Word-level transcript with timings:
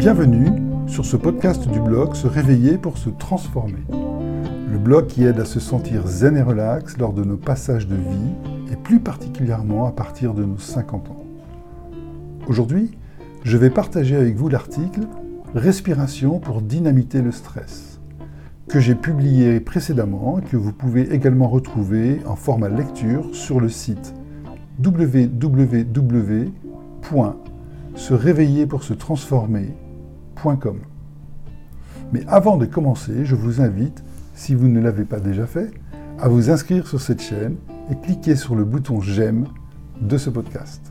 Bienvenue 0.00 0.48
sur 0.86 1.04
ce 1.04 1.18
podcast 1.18 1.68
du 1.68 1.78
blog 1.78 2.14
Se 2.14 2.26
réveiller 2.26 2.78
pour 2.78 2.96
se 2.96 3.10
transformer. 3.10 3.84
Le 3.90 4.78
blog 4.78 5.08
qui 5.08 5.24
aide 5.24 5.38
à 5.38 5.44
se 5.44 5.60
sentir 5.60 6.06
zen 6.06 6.38
et 6.38 6.42
relax 6.42 6.96
lors 6.96 7.12
de 7.12 7.22
nos 7.22 7.36
passages 7.36 7.86
de 7.86 7.96
vie 7.96 8.72
et 8.72 8.76
plus 8.76 8.98
particulièrement 8.98 9.84
à 9.84 9.92
partir 9.92 10.32
de 10.32 10.42
nos 10.42 10.56
50 10.56 11.10
ans. 11.10 11.22
Aujourd'hui, 12.48 12.96
je 13.44 13.58
vais 13.58 13.68
partager 13.68 14.16
avec 14.16 14.36
vous 14.36 14.48
l'article 14.48 15.02
Respiration 15.54 16.38
pour 16.38 16.62
dynamiter 16.62 17.20
le 17.20 17.30
stress 17.30 18.00
que 18.68 18.80
j'ai 18.80 18.94
publié 18.94 19.60
précédemment 19.60 20.38
et 20.38 20.42
que 20.42 20.56
vous 20.56 20.72
pouvez 20.72 21.12
également 21.12 21.48
retrouver 21.48 22.20
en 22.24 22.36
format 22.36 22.70
lecture 22.70 23.34
sur 23.34 23.60
le 23.60 23.68
site 23.68 24.14
www.se 24.82 26.46
pour 28.66 28.82
se 28.82 28.94
Mais 32.12 32.24
avant 32.26 32.56
de 32.56 32.66
commencer, 32.66 33.24
je 33.24 33.34
vous 33.34 33.60
invite, 33.60 34.02
si 34.34 34.54
vous 34.54 34.68
ne 34.68 34.80
l'avez 34.80 35.04
pas 35.04 35.20
déjà 35.20 35.46
fait, 35.46 35.70
à 36.18 36.28
vous 36.28 36.50
inscrire 36.50 36.86
sur 36.86 37.00
cette 37.00 37.22
chaîne 37.22 37.56
et 37.90 37.96
cliquer 37.96 38.36
sur 38.36 38.54
le 38.54 38.64
bouton 38.64 39.00
j'aime 39.00 39.46
de 40.00 40.18
ce 40.18 40.30
podcast. 40.30 40.82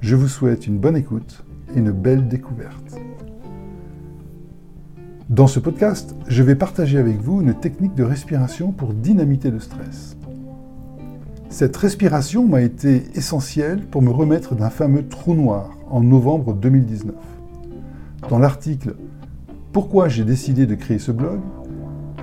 Je 0.00 0.16
vous 0.16 0.28
souhaite 0.28 0.66
une 0.66 0.78
bonne 0.78 0.96
écoute 0.96 1.44
et 1.74 1.78
une 1.78 1.90
belle 1.90 2.28
découverte. 2.28 2.98
Dans 5.28 5.46
ce 5.46 5.58
podcast, 5.58 6.14
je 6.28 6.42
vais 6.42 6.54
partager 6.54 6.98
avec 6.98 7.20
vous 7.20 7.40
une 7.40 7.54
technique 7.54 7.94
de 7.94 8.04
respiration 8.04 8.70
pour 8.70 8.94
dynamiter 8.94 9.50
le 9.50 9.58
stress. 9.58 10.16
Cette 11.48 11.76
respiration 11.76 12.46
m'a 12.46 12.60
été 12.60 13.04
essentielle 13.14 13.80
pour 13.86 14.02
me 14.02 14.10
remettre 14.10 14.54
d'un 14.54 14.70
fameux 14.70 15.08
trou 15.08 15.34
noir 15.34 15.70
en 15.90 16.00
novembre 16.02 16.54
2019. 16.54 17.14
Dans 18.28 18.40
l'article 18.40 18.96
Pourquoi 19.72 20.08
j'ai 20.08 20.24
décidé 20.24 20.66
de 20.66 20.74
créer 20.74 20.98
ce 20.98 21.12
blog, 21.12 21.38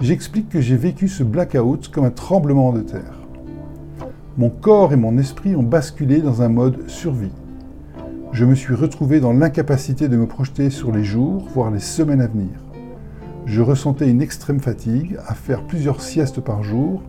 j'explique 0.02 0.50
que 0.50 0.60
j'ai 0.60 0.76
vécu 0.76 1.08
ce 1.08 1.24
blackout 1.24 1.88
comme 1.88 2.04
un 2.04 2.12
tremblement 2.12 2.74
de 2.74 2.82
terre. 2.82 3.22
Mon 4.38 4.50
corps 4.50 4.92
et 4.92 4.98
mon 4.98 5.18
esprit 5.18 5.56
ont 5.56 5.64
basculé 5.64 6.20
dans 6.20 6.42
un 6.42 6.50
mode 6.50 6.90
survie. 6.90 7.32
Je 8.34 8.44
me 8.44 8.54
suis 8.54 8.76
retrouvé 8.76 9.22
dans 9.22 9.32
l'incapacité 9.32 10.10
de 10.10 10.18
me 10.18 10.28
projeter 10.28 10.70
sur 10.70 10.92
les 10.92 11.06
jours, 11.06 11.48
voire 11.54 11.72
les 11.72 11.80
semaines 11.80 12.22
à 12.22 12.28
venir. 12.28 12.60
Je 13.46 13.62
ressentais 13.62 14.10
une 14.10 14.22
extrême 14.22 14.60
fatigue 14.60 15.18
à 15.26 15.34
faire 15.34 15.66
plusieurs 15.66 16.02
siestes 16.02 16.42
par 16.42 16.64
jour 16.64 17.02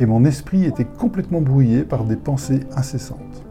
et 0.00 0.06
mon 0.06 0.24
esprit 0.24 0.64
était 0.64 0.86
complètement 0.86 1.42
brouillé 1.42 1.82
par 1.82 2.04
des 2.04 2.16
pensées 2.16 2.60
incessantes. 2.76 3.47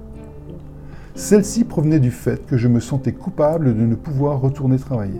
Celles-ci 1.17 1.63
provenaient 1.63 1.99
du 1.99 2.11
fait 2.11 2.45
que 2.45 2.57
je 2.57 2.67
me 2.67 2.79
sentais 2.79 3.11
coupable 3.11 3.75
de 3.75 3.85
ne 3.87 3.95
pouvoir 3.95 4.39
retourner 4.39 4.77
travailler. 4.77 5.19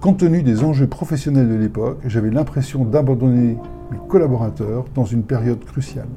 Compte 0.00 0.20
tenu 0.20 0.42
des 0.42 0.64
enjeux 0.64 0.86
professionnels 0.86 1.50
de 1.50 1.56
l'époque, 1.56 1.98
j'avais 2.06 2.30
l'impression 2.30 2.86
d'abandonner 2.86 3.58
mes 3.92 3.98
collaborateurs 4.08 4.86
dans 4.94 5.04
une 5.04 5.24
période 5.24 5.62
cruciale. 5.62 6.08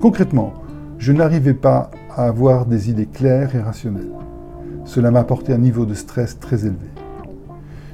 Concrètement, 0.00 0.54
je 0.96 1.12
n'arrivais 1.12 1.52
pas 1.52 1.90
à 2.16 2.24
avoir 2.24 2.64
des 2.64 2.88
idées 2.88 3.04
claires 3.04 3.54
et 3.54 3.60
rationnelles. 3.60 4.12
Cela 4.86 5.10
m'apportait 5.10 5.52
un 5.52 5.58
niveau 5.58 5.84
de 5.84 5.92
stress 5.92 6.38
très 6.40 6.64
élevé. 6.64 6.88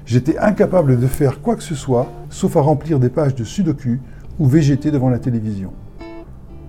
J'étais 0.06 0.38
incapable 0.38 1.00
de 1.00 1.06
faire 1.08 1.42
quoi 1.42 1.56
que 1.56 1.64
ce 1.64 1.74
soit, 1.74 2.06
sauf 2.28 2.56
à 2.56 2.60
remplir 2.60 3.00
des 3.00 3.10
pages 3.10 3.34
de 3.34 3.42
sudoku 3.42 3.98
ou 4.38 4.46
végéter 4.46 4.92
devant 4.92 5.10
la 5.10 5.18
télévision. 5.18 5.72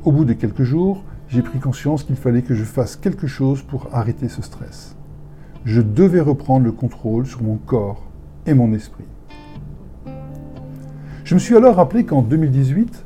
Au 0.03 0.11
bout 0.11 0.25
de 0.25 0.33
quelques 0.33 0.63
jours, 0.63 1.03
j'ai 1.31 1.41
pris 1.41 1.59
conscience 1.59 2.03
qu'il 2.03 2.17
fallait 2.17 2.41
que 2.41 2.53
je 2.53 2.65
fasse 2.65 2.97
quelque 2.97 3.25
chose 3.25 3.61
pour 3.61 3.87
arrêter 3.93 4.27
ce 4.27 4.41
stress. 4.41 4.97
Je 5.63 5.81
devais 5.81 6.19
reprendre 6.19 6.65
le 6.65 6.73
contrôle 6.73 7.25
sur 7.25 7.41
mon 7.41 7.55
corps 7.55 8.03
et 8.45 8.53
mon 8.53 8.73
esprit. 8.73 9.05
Je 11.23 11.33
me 11.33 11.39
suis 11.39 11.55
alors 11.55 11.75
rappelé 11.75 12.03
qu'en 12.03 12.21
2018, 12.21 13.05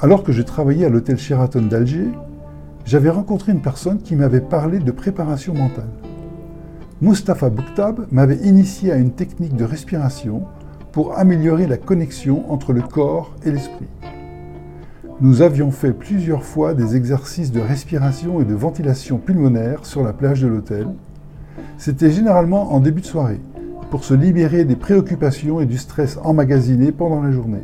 alors 0.00 0.22
que 0.22 0.32
je 0.32 0.42
travaillais 0.42 0.84
à 0.84 0.90
l'hôtel 0.90 1.16
Sheraton 1.16 1.62
d'Alger, 1.62 2.08
j'avais 2.84 3.08
rencontré 3.08 3.52
une 3.52 3.62
personne 3.62 4.02
qui 4.02 4.16
m'avait 4.16 4.42
parlé 4.42 4.78
de 4.78 4.90
préparation 4.90 5.54
mentale. 5.54 5.88
Mustapha 7.00 7.48
Bouktab 7.48 8.06
m'avait 8.12 8.36
initié 8.36 8.92
à 8.92 8.96
une 8.96 9.12
technique 9.12 9.56
de 9.56 9.64
respiration 9.64 10.42
pour 10.92 11.18
améliorer 11.18 11.66
la 11.66 11.78
connexion 11.78 12.50
entre 12.52 12.74
le 12.74 12.82
corps 12.82 13.34
et 13.44 13.50
l'esprit. 13.50 13.88
Nous 15.22 15.40
avions 15.40 15.70
fait 15.70 15.94
plusieurs 15.94 16.44
fois 16.44 16.74
des 16.74 16.94
exercices 16.94 17.50
de 17.50 17.60
respiration 17.60 18.42
et 18.42 18.44
de 18.44 18.52
ventilation 18.52 19.16
pulmonaire 19.16 19.86
sur 19.86 20.04
la 20.04 20.12
plage 20.12 20.42
de 20.42 20.46
l'hôtel. 20.46 20.88
C'était 21.78 22.10
généralement 22.10 22.74
en 22.74 22.80
début 22.80 23.00
de 23.00 23.06
soirée, 23.06 23.40
pour 23.90 24.04
se 24.04 24.12
libérer 24.12 24.66
des 24.66 24.76
préoccupations 24.76 25.58
et 25.58 25.64
du 25.64 25.78
stress 25.78 26.18
emmagasiné 26.22 26.92
pendant 26.92 27.22
la 27.22 27.30
journée. 27.30 27.62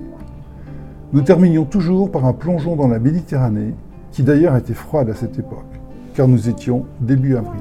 Nous 1.12 1.20
terminions 1.20 1.66
toujours 1.66 2.10
par 2.10 2.24
un 2.24 2.32
plongeon 2.32 2.74
dans 2.74 2.88
la 2.88 2.98
Méditerranée, 2.98 3.74
qui 4.12 4.22
d'ailleurs 4.22 4.56
était 4.56 4.72
froide 4.72 5.10
à 5.10 5.14
cette 5.14 5.38
époque, 5.38 5.78
car 6.14 6.28
nous 6.28 6.48
étions 6.48 6.86
début 7.02 7.36
avril. 7.36 7.60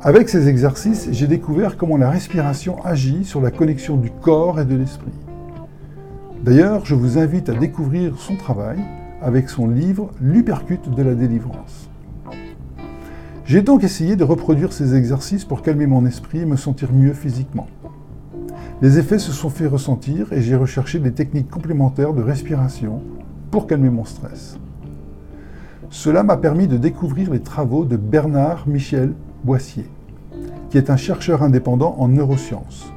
Avec 0.00 0.30
ces 0.30 0.48
exercices, 0.48 1.10
j'ai 1.12 1.26
découvert 1.26 1.76
comment 1.76 1.98
la 1.98 2.08
respiration 2.08 2.82
agit 2.86 3.26
sur 3.26 3.42
la 3.42 3.50
connexion 3.50 3.98
du 3.98 4.10
corps 4.10 4.58
et 4.60 4.64
de 4.64 4.76
l'esprit. 4.76 5.12
D'ailleurs, 6.42 6.84
je 6.84 6.96
vous 6.96 7.18
invite 7.18 7.48
à 7.50 7.54
découvrir 7.54 8.18
son 8.18 8.34
travail 8.34 8.80
avec 9.22 9.48
son 9.48 9.68
livre 9.68 10.10
L'Upercute 10.20 10.90
de 10.90 11.00
la 11.00 11.14
délivrance. 11.14 11.88
J'ai 13.44 13.62
donc 13.62 13.84
essayé 13.84 14.16
de 14.16 14.24
reproduire 14.24 14.72
ces 14.72 14.96
exercices 14.96 15.44
pour 15.44 15.62
calmer 15.62 15.86
mon 15.86 16.04
esprit 16.04 16.40
et 16.40 16.44
me 16.44 16.56
sentir 16.56 16.92
mieux 16.92 17.12
physiquement. 17.12 17.68
Les 18.80 18.98
effets 18.98 19.20
se 19.20 19.30
sont 19.30 19.50
fait 19.50 19.68
ressentir 19.68 20.32
et 20.32 20.42
j'ai 20.42 20.56
recherché 20.56 20.98
des 20.98 21.12
techniques 21.12 21.48
complémentaires 21.48 22.12
de 22.12 22.22
respiration 22.22 23.02
pour 23.52 23.68
calmer 23.68 23.90
mon 23.90 24.04
stress. 24.04 24.58
Cela 25.90 26.24
m'a 26.24 26.36
permis 26.36 26.66
de 26.66 26.76
découvrir 26.76 27.30
les 27.30 27.40
travaux 27.40 27.84
de 27.84 27.96
Bernard 27.96 28.66
Michel 28.66 29.12
Boissier, 29.44 29.86
qui 30.70 30.78
est 30.78 30.90
un 30.90 30.96
chercheur 30.96 31.44
indépendant 31.44 31.94
en 32.00 32.08
neurosciences. 32.08 32.92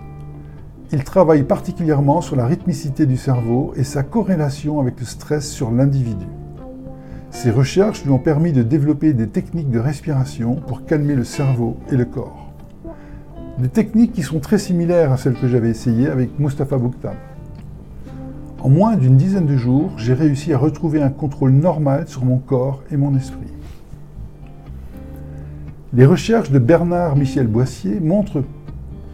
Il 0.91 1.03
travaille 1.03 1.43
particulièrement 1.43 2.21
sur 2.21 2.35
la 2.35 2.45
rythmicité 2.45 3.05
du 3.05 3.17
cerveau 3.17 3.73
et 3.75 3.83
sa 3.83 4.03
corrélation 4.03 4.79
avec 4.79 4.99
le 4.99 5.05
stress 5.05 5.49
sur 5.49 5.71
l'individu. 5.71 6.27
Ses 7.31 7.49
recherches 7.49 8.03
lui 8.03 8.11
ont 8.11 8.19
permis 8.19 8.53
de 8.53 8.61
développer 8.61 9.13
des 9.13 9.27
techniques 9.27 9.71
de 9.71 9.79
respiration 9.79 10.55
pour 10.55 10.85
calmer 10.85 11.15
le 11.15 11.23
cerveau 11.23 11.77
et 11.91 11.97
le 11.97 12.05
corps. 12.05 12.53
Des 13.57 13.67
techniques 13.67 14.13
qui 14.13 14.21
sont 14.21 14.39
très 14.39 14.59
similaires 14.59 15.11
à 15.11 15.17
celles 15.17 15.33
que 15.33 15.47
j'avais 15.47 15.69
essayées 15.69 16.07
avec 16.07 16.39
Mustafa 16.39 16.77
Bouktab. 16.77 17.15
En 18.61 18.69
moins 18.69 18.95
d'une 18.95 19.17
dizaine 19.17 19.45
de 19.45 19.57
jours, 19.57 19.91
j'ai 19.97 20.13
réussi 20.13 20.53
à 20.53 20.57
retrouver 20.57 21.01
un 21.01 21.09
contrôle 21.09 21.51
normal 21.51 22.07
sur 22.07 22.25
mon 22.25 22.37
corps 22.37 22.83
et 22.91 22.97
mon 22.97 23.15
esprit. 23.15 23.53
Les 25.93 26.05
recherches 26.05 26.51
de 26.51 26.59
Bernard 26.59 27.15
Michel 27.15 27.47
Boissier 27.47 27.99
montrent 27.99 28.43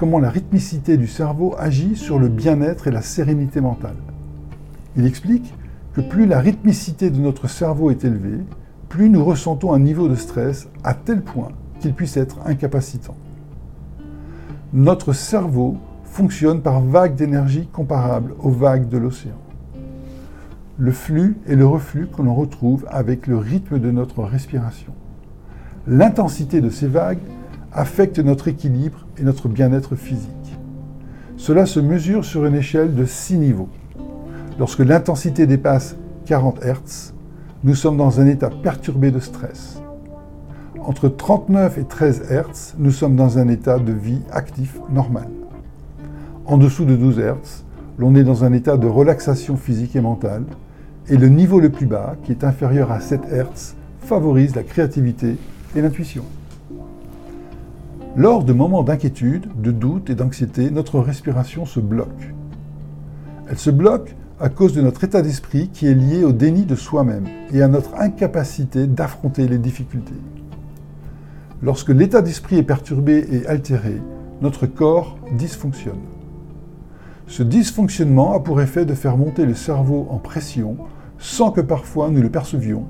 comment 0.01 0.17
la 0.17 0.31
rythmicité 0.31 0.97
du 0.97 1.05
cerveau 1.05 1.53
agit 1.59 1.95
sur 1.95 2.17
le 2.17 2.27
bien-être 2.27 2.87
et 2.87 2.91
la 2.91 3.03
sérénité 3.03 3.61
mentale. 3.61 3.97
Il 4.97 5.05
explique 5.05 5.53
que 5.93 6.01
plus 6.01 6.25
la 6.25 6.39
rythmicité 6.39 7.11
de 7.11 7.19
notre 7.19 7.47
cerveau 7.47 7.91
est 7.91 8.03
élevée, 8.03 8.39
plus 8.89 9.11
nous 9.11 9.23
ressentons 9.23 9.73
un 9.73 9.79
niveau 9.79 10.07
de 10.07 10.15
stress 10.15 10.67
à 10.83 10.95
tel 10.95 11.21
point 11.21 11.49
qu'il 11.79 11.93
puisse 11.93 12.17
être 12.17 12.39
incapacitant. 12.47 13.15
Notre 14.73 15.13
cerveau 15.13 15.77
fonctionne 16.03 16.63
par 16.63 16.81
vagues 16.81 17.13
d'énergie 17.13 17.67
comparables 17.71 18.33
aux 18.39 18.49
vagues 18.49 18.89
de 18.89 18.97
l'océan. 18.97 19.37
Le 20.79 20.91
flux 20.91 21.37
et 21.45 21.55
le 21.55 21.67
reflux 21.67 22.07
que 22.07 22.23
l'on 22.23 22.33
retrouve 22.33 22.87
avec 22.89 23.27
le 23.27 23.37
rythme 23.37 23.77
de 23.77 23.91
notre 23.91 24.23
respiration. 24.23 24.93
L'intensité 25.85 26.59
de 26.59 26.71
ces 26.71 26.87
vagues 26.87 27.19
affecte 27.73 28.19
notre 28.19 28.47
équilibre 28.47 29.05
et 29.17 29.23
notre 29.23 29.47
bien-être 29.47 29.95
physique. 29.95 30.29
Cela 31.37 31.65
se 31.65 31.79
mesure 31.79 32.25
sur 32.25 32.45
une 32.45 32.55
échelle 32.55 32.93
de 32.93 33.05
6 33.05 33.37
niveaux. 33.37 33.69
Lorsque 34.59 34.79
l'intensité 34.79 35.47
dépasse 35.47 35.95
40 36.25 36.59
Hz, 36.63 37.13
nous 37.63 37.75
sommes 37.75 37.97
dans 37.97 38.19
un 38.19 38.27
état 38.27 38.49
perturbé 38.49 39.11
de 39.11 39.19
stress. 39.19 39.81
Entre 40.79 41.09
39 41.09 41.77
et 41.77 41.83
13 41.83 42.23
Hz, 42.29 42.75
nous 42.77 42.91
sommes 42.91 43.15
dans 43.15 43.37
un 43.37 43.47
état 43.47 43.79
de 43.79 43.93
vie 43.93 44.21
actif 44.31 44.79
normal. 44.89 45.27
En 46.45 46.57
dessous 46.57 46.85
de 46.85 46.95
12 46.95 47.19
Hz, 47.19 47.63
l'on 47.97 48.15
est 48.15 48.23
dans 48.23 48.43
un 48.43 48.53
état 48.53 48.77
de 48.77 48.87
relaxation 48.87 49.57
physique 49.57 49.95
et 49.95 50.01
mentale, 50.01 50.43
et 51.07 51.17
le 51.17 51.29
niveau 51.29 51.59
le 51.59 51.69
plus 51.69 51.85
bas, 51.85 52.15
qui 52.23 52.31
est 52.31 52.43
inférieur 52.43 52.91
à 52.91 52.99
7 52.99 53.21
Hz, 53.31 53.75
favorise 54.01 54.55
la 54.55 54.63
créativité 54.63 55.37
et 55.75 55.81
l'intuition. 55.81 56.23
Lors 58.17 58.43
de 58.43 58.51
moments 58.51 58.83
d'inquiétude, 58.83 59.47
de 59.61 59.71
doute 59.71 60.09
et 60.09 60.15
d'anxiété, 60.15 60.69
notre 60.69 60.99
respiration 60.99 61.65
se 61.65 61.79
bloque. 61.79 62.33
Elle 63.49 63.57
se 63.57 63.69
bloque 63.69 64.17
à 64.37 64.49
cause 64.49 64.73
de 64.73 64.81
notre 64.81 65.05
état 65.05 65.21
d'esprit 65.21 65.69
qui 65.69 65.87
est 65.87 65.93
lié 65.93 66.25
au 66.25 66.33
déni 66.33 66.65
de 66.65 66.75
soi-même 66.75 67.23
et 67.53 67.61
à 67.61 67.69
notre 67.69 67.95
incapacité 67.95 68.85
d'affronter 68.85 69.47
les 69.47 69.57
difficultés. 69.57 70.19
Lorsque 71.61 71.89
l'état 71.89 72.21
d'esprit 72.21 72.57
est 72.57 72.63
perturbé 72.63 73.25
et 73.31 73.47
altéré, 73.47 74.01
notre 74.41 74.65
corps 74.65 75.17
dysfonctionne. 75.37 76.01
Ce 77.27 77.43
dysfonctionnement 77.43 78.33
a 78.33 78.41
pour 78.41 78.59
effet 78.59 78.83
de 78.83 78.93
faire 78.93 79.15
monter 79.15 79.45
le 79.45 79.53
cerveau 79.53 80.07
en 80.09 80.17
pression 80.17 80.75
sans 81.17 81.51
que 81.51 81.61
parfois 81.61 82.09
nous 82.09 82.21
le 82.21 82.29
percevions, 82.29 82.87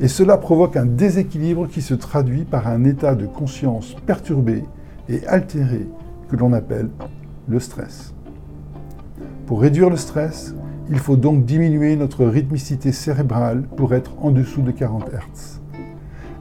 et 0.00 0.08
cela 0.08 0.36
provoque 0.36 0.76
un 0.76 0.86
déséquilibre 0.86 1.68
qui 1.68 1.82
se 1.82 1.94
traduit 1.94 2.44
par 2.44 2.68
un 2.68 2.84
état 2.84 3.14
de 3.14 3.26
conscience 3.26 3.96
perturbé 4.06 4.64
et 5.08 5.26
altéré 5.26 5.86
que 6.28 6.36
l'on 6.36 6.52
appelle 6.52 6.88
le 7.48 7.58
stress. 7.58 8.14
Pour 9.46 9.60
réduire 9.60 9.90
le 9.90 9.96
stress, 9.96 10.54
il 10.90 10.98
faut 10.98 11.16
donc 11.16 11.44
diminuer 11.44 11.96
notre 11.96 12.24
rythmicité 12.24 12.92
cérébrale 12.92 13.62
pour 13.76 13.94
être 13.94 14.12
en 14.22 14.30
dessous 14.30 14.62
de 14.62 14.70
40 14.70 15.08
Hz. 15.08 15.60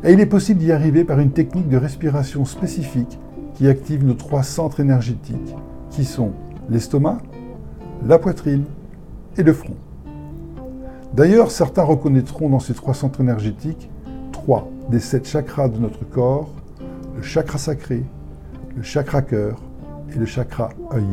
Et 0.04 0.14
il 0.14 0.20
est 0.20 0.28
possible 0.28 0.60
d'y 0.60 0.72
arriver 0.72 1.04
par 1.04 1.20
une 1.20 1.32
technique 1.32 1.70
de 1.70 1.78
respiration 1.78 2.46
spécifique 2.46 3.20
qui 3.56 3.68
active 3.68 4.06
nos 4.06 4.14
trois 4.14 4.44
centres 4.44 4.80
énergétiques, 4.80 5.56
qui 5.90 6.06
sont 6.06 6.32
l'estomac, 6.70 7.18
la 8.06 8.20
poitrine 8.20 8.66
et 9.38 9.44
le 9.44 9.54
front. 9.54 9.76
D'ailleurs, 11.14 11.52
certains 11.52 11.84
reconnaîtront 11.84 12.50
dans 12.50 12.60
ces 12.60 12.74
trois 12.74 12.94
centres 12.94 13.22
énergétiques 13.22 13.90
trois 14.32 14.70
des 14.90 15.00
sept 15.00 15.28
chakras 15.28 15.68
de 15.68 15.78
notre 15.78 16.06
corps, 16.06 16.50
le 17.16 17.22
chakra 17.22 17.58
sacré, 17.58 18.04
le 18.76 18.84
chakra 18.84 19.22
cœur 19.22 19.62
et 20.14 20.18
le 20.18 20.26
chakra 20.26 20.70
œil. 20.94 21.04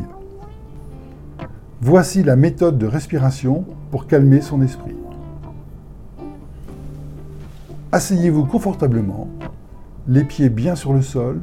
Voici 1.80 2.22
la 2.22 2.36
méthode 2.36 2.78
de 2.78 2.86
respiration 2.86 3.64
pour 3.90 4.06
calmer 4.06 4.40
son 4.40 4.62
esprit. 4.62 4.96
Asseyez-vous 7.92 8.44
confortablement, 8.44 9.28
les 10.06 10.24
pieds 10.24 10.48
bien 10.48 10.76
sur 10.76 10.92
le 10.92 11.02
sol, 11.02 11.40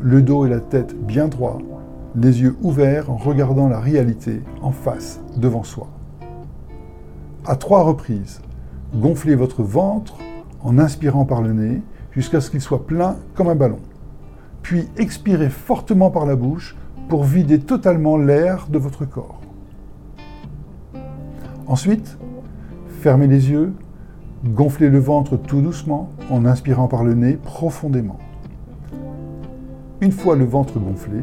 le 0.00 0.22
dos 0.22 0.46
et 0.46 0.48
la 0.48 0.60
tête 0.60 0.94
bien 1.06 1.28
droits, 1.28 1.58
les 2.16 2.42
yeux 2.42 2.56
ouverts 2.62 3.10
en 3.10 3.16
regardant 3.16 3.68
la 3.68 3.80
réalité 3.80 4.42
en 4.60 4.70
face 4.70 5.20
devant 5.36 5.64
soi. 5.64 5.88
À 7.44 7.56
trois 7.56 7.82
reprises, 7.82 8.40
gonflez 8.94 9.34
votre 9.34 9.62
ventre 9.62 10.16
en 10.62 10.78
inspirant 10.78 11.24
par 11.24 11.42
le 11.42 11.52
nez 11.52 11.82
jusqu'à 12.12 12.40
ce 12.40 12.50
qu'il 12.50 12.60
soit 12.60 12.86
plein 12.86 13.16
comme 13.34 13.48
un 13.48 13.54
ballon. 13.54 13.80
Puis 14.62 14.88
expirez 14.96 15.50
fortement 15.50 16.10
par 16.10 16.26
la 16.26 16.36
bouche 16.36 16.76
pour 17.08 17.24
vider 17.24 17.58
totalement 17.58 18.16
l'air 18.16 18.66
de 18.68 18.78
votre 18.78 19.04
corps. 19.04 19.40
Ensuite, 21.66 22.18
fermez 23.00 23.26
les 23.26 23.50
yeux 23.50 23.74
Gonflez 24.46 24.90
le 24.90 24.98
ventre 24.98 25.38
tout 25.38 25.62
doucement 25.62 26.10
en 26.30 26.44
inspirant 26.44 26.86
par 26.86 27.02
le 27.02 27.14
nez 27.14 27.38
profondément. 27.42 28.18
Une 30.02 30.12
fois 30.12 30.36
le 30.36 30.44
ventre 30.44 30.78
gonflé, 30.78 31.22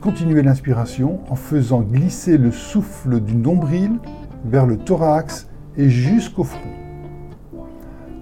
continuez 0.00 0.40
l'inspiration 0.42 1.18
en 1.28 1.34
faisant 1.34 1.80
glisser 1.80 2.38
le 2.38 2.52
souffle 2.52 3.20
du 3.20 3.34
nombril 3.34 3.98
vers 4.44 4.66
le 4.66 4.76
thorax 4.76 5.48
et 5.76 5.88
jusqu'au 5.88 6.44
front. 6.44 6.58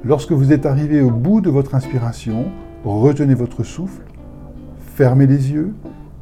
Lorsque 0.04 0.32
vous 0.32 0.52
êtes 0.52 0.66
arrivé 0.66 1.00
au 1.00 1.10
bout 1.10 1.40
de 1.40 1.50
votre 1.50 1.74
inspiration, 1.74 2.46
retenez 2.84 3.34
votre 3.34 3.64
souffle, 3.64 4.02
fermez 4.78 5.26
les 5.26 5.52
yeux 5.52 5.74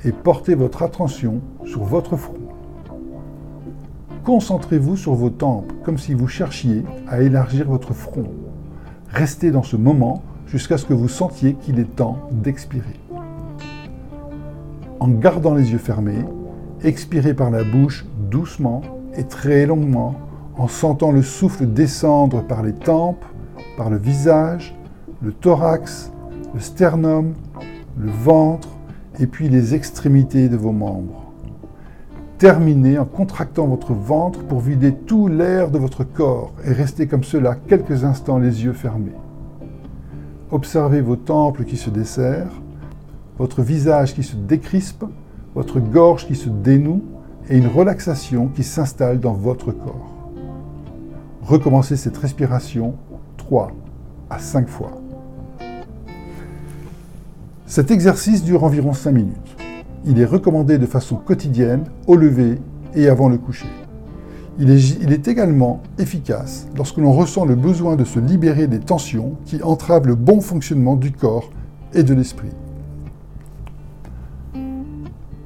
et 0.04 0.12
portez 0.12 0.54
votre 0.54 0.82
attention 0.82 1.40
sur 1.64 1.84
votre 1.84 2.16
front. 2.16 2.34
Concentrez-vous 4.24 4.96
sur 4.96 5.14
vos 5.14 5.30
tempes, 5.30 5.72
comme 5.84 5.98
si 5.98 6.14
vous 6.14 6.26
cherchiez 6.26 6.84
à 7.06 7.20
élargir 7.20 7.68
votre 7.68 7.92
front. 7.92 8.26
Restez 9.08 9.50
dans 9.50 9.62
ce 9.62 9.76
moment 9.76 10.22
jusqu'à 10.46 10.78
ce 10.78 10.84
que 10.84 10.94
vous 10.94 11.08
sentiez 11.08 11.54
qu'il 11.54 11.78
est 11.78 11.96
temps 11.96 12.28
d'expirer. 12.32 13.00
En 14.98 15.08
gardant 15.08 15.54
les 15.54 15.70
yeux 15.70 15.78
fermés, 15.78 16.24
expirez 16.82 17.34
par 17.34 17.50
la 17.50 17.62
bouche 17.62 18.06
doucement 18.30 18.82
et 19.16 19.24
très 19.24 19.66
longuement 19.66 20.14
en 20.56 20.68
sentant 20.68 21.12
le 21.12 21.22
souffle 21.22 21.66
descendre 21.66 22.42
par 22.42 22.62
les 22.62 22.72
tempes, 22.72 23.24
par 23.76 23.90
le 23.90 23.98
visage, 23.98 24.76
le 25.22 25.32
thorax, 25.32 26.12
le 26.54 26.60
sternum, 26.60 27.34
le 27.98 28.10
ventre 28.10 28.68
et 29.18 29.26
puis 29.26 29.48
les 29.48 29.74
extrémités 29.74 30.48
de 30.48 30.56
vos 30.56 30.72
membres. 30.72 31.24
Terminez 32.38 32.98
en 32.98 33.06
contractant 33.06 33.66
votre 33.66 33.94
ventre 33.94 34.40
pour 34.44 34.60
vider 34.60 34.92
tout 34.92 35.26
l'air 35.26 35.70
de 35.70 35.78
votre 35.78 36.04
corps 36.04 36.52
et 36.66 36.72
restez 36.72 37.06
comme 37.06 37.24
cela 37.24 37.54
quelques 37.54 38.04
instants 38.04 38.38
les 38.38 38.64
yeux 38.64 38.74
fermés. 38.74 39.16
Observez 40.50 41.00
vos 41.00 41.16
temples 41.16 41.64
qui 41.64 41.76
se 41.76 41.90
desserrent, 41.90 42.62
votre 43.38 43.62
visage 43.62 44.14
qui 44.14 44.22
se 44.22 44.36
décrispe, 44.36 45.04
votre 45.54 45.80
gorge 45.80 46.26
qui 46.26 46.34
se 46.34 46.48
dénoue 46.48 47.02
et 47.48 47.56
une 47.56 47.68
relaxation 47.68 48.48
qui 48.48 48.64
s'installe 48.64 49.20
dans 49.20 49.34
votre 49.34 49.72
corps. 49.72 50.30
Recommencez 51.42 51.96
cette 51.96 52.16
respiration 52.16 52.94
3 53.36 53.72
à 54.30 54.38
5 54.38 54.68
fois. 54.68 55.00
Cet 57.66 57.90
exercice 57.90 58.42
dure 58.42 58.64
environ 58.64 58.92
5 58.92 59.12
minutes 59.12 59.56
il 60.06 60.20
est 60.20 60.24
recommandé 60.24 60.78
de 60.78 60.86
façon 60.86 61.16
quotidienne 61.16 61.84
au 62.06 62.14
lever 62.14 62.58
et 62.94 63.08
avant 63.08 63.28
le 63.28 63.38
coucher. 63.38 63.66
Il 64.58 64.70
est, 64.70 64.96
il 65.02 65.12
est 65.12 65.28
également 65.28 65.82
efficace 65.98 66.68
lorsque 66.76 66.98
l'on 66.98 67.12
ressent 67.12 67.44
le 67.44 67.56
besoin 67.56 67.96
de 67.96 68.04
se 68.04 68.20
libérer 68.20 68.68
des 68.68 68.78
tensions 68.78 69.36
qui 69.44 69.62
entravent 69.62 70.06
le 70.06 70.14
bon 70.14 70.40
fonctionnement 70.40 70.96
du 70.96 71.10
corps 71.10 71.50
et 71.92 72.04
de 72.04 72.14
l'esprit. 72.14 72.52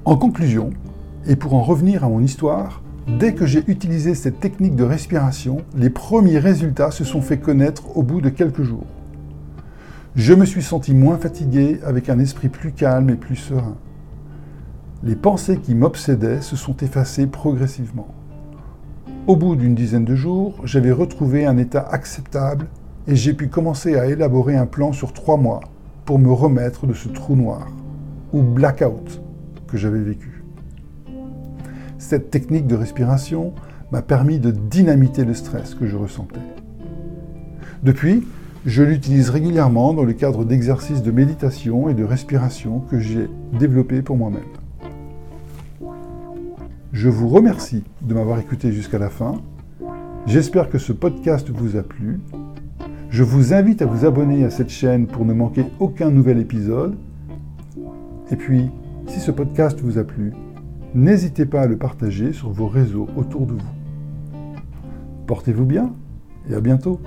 En 0.05 0.17
conclusion, 0.17 0.71
et 1.27 1.37
pour 1.37 1.55
en 1.55 1.63
revenir 1.63 2.05
à 2.05 2.09
mon 2.09 2.21
histoire, 2.21 2.83
dès 3.19 3.35
que 3.35 3.47
j'ai 3.47 3.65
utilisé 3.67 4.15
cette 4.15 4.41
technique 4.41 4.77
de 4.77 4.85
respiration, 4.85 5.59
les 5.77 5.91
premiers 5.91 6.39
résultats 6.39 6.91
se 6.91 7.05
sont 7.05 7.23
fait 7.23 7.39
connaître 7.39 7.97
au 7.97 8.03
bout 8.03 8.21
de 8.21 8.29
quelques 8.29 8.63
jours. 8.63 8.87
Je 10.17 10.35
me 10.35 10.45
suis 10.45 10.63
senti 10.63 10.95
moins 10.95 11.19
fatigué 11.19 11.81
avec 11.85 12.09
un 12.09 12.19
esprit 12.19 12.49
plus 12.49 12.73
calme 12.73 13.11
et 13.11 13.17
plus 13.17 13.37
serein 13.37 13.77
les 15.03 15.17
pensées 15.17 15.57
qui 15.57 15.75
m'obsédaient 15.75 16.43
se 16.43 16.57
sont 16.57 16.77
effacées 16.79 17.27
progressivement. 17.27 18.09
Au 19.27 19.37
bout 19.37 19.57
d'une 19.57 19.75
dizaine 19.75 20.05
de 20.05 20.15
jours, 20.15 20.61
j'avais 20.65 20.93
retrouvé 20.93 21.47
un 21.47 21.57
état 21.57 21.87
acceptable 21.91 22.67
et 23.07 23.17
j'ai 23.17 23.33
pu 23.33 23.49
commencer 23.49 23.97
à 23.97 24.07
élaborer 24.07 24.57
un 24.57 24.67
plan 24.67 24.93
sur 24.93 25.13
trois 25.15 25.39
mois 25.39 25.61
pour 26.05 26.19
me 26.19 26.31
remettre 26.31 26.87
de 26.87 26.93
ce 26.93 27.09
trou 27.09 27.35
noir, 27.35 27.69
ou 28.33 28.43
blackout, 28.43 29.23
que 29.69 29.79
j'avais 29.79 30.01
vécu. 30.01 30.40
Cette 32.01 32.31
technique 32.31 32.67
de 32.67 32.77
respiration 32.77 33.53
m'a 33.93 34.01
permis 34.01 34.39
de 34.39 34.51
dynamiter 34.51 35.27
le 35.27 35.35
stress 35.35 35.75
que 35.75 35.87
je 35.87 35.99
ressentais. 35.99 36.41
Depuis, 37.83 38.27
je 38.65 38.83
l'utilise 38.83 39.29
régulièrement 39.29 39.93
dans 39.93 40.05
le 40.05 40.15
cadre 40.15 40.47
d'exercices 40.47 41.03
de 41.03 41.11
méditation 41.11 41.91
et 41.91 41.95
de 41.95 42.03
respiration 42.03 42.81
que 42.91 42.99
j'ai 42.99 43.29
développés 43.53 44.01
pour 44.01 44.17
moi-même. 44.17 44.41
Je 46.95 47.11
vous 47.11 47.29
remercie 47.29 47.85
de 48.01 48.15
m'avoir 48.15 48.39
écouté 48.39 48.73
jusqu'à 48.73 48.99
la 48.99 49.11
fin. 49.11 49.35
J'espère 50.27 50.71
que 50.71 50.79
ce 50.79 50.95
podcast 50.95 51.51
vous 51.51 51.77
a 51.77 51.83
plu. 51.83 52.21
Je 53.11 53.23
vous 53.23 53.53
invite 53.53 53.83
à 53.83 53.87
vous 53.87 54.07
abonner 54.07 54.43
à 54.45 54.51
cette 54.51 54.71
chaîne 54.71 55.07
pour 55.07 55.27
ne 55.27 55.35
manquer 55.35 55.67
aucun 55.79 56.11
nouvel 56.11 56.39
épisode. 56.39 56.97
Et 58.31 58.37
puis, 58.37 58.71
si 59.07 59.21
ce 59.21 59.31
podcast 59.31 59.79
vous 59.83 59.99
a 59.99 60.05
plu, 60.05 60.33
n'hésitez 60.95 61.47
pas 61.47 61.63
à 61.63 61.67
le 61.67 61.77
partager 61.77 62.33
sur 62.33 62.51
vos 62.51 62.69
réseaux 62.69 63.09
autour 63.17 63.47
de 63.47 63.55
vous. 63.55 64.51
Portez-vous 65.27 65.67
bien 65.67 65.95
et 66.49 66.55
à 66.55 66.61
bientôt. 66.61 67.01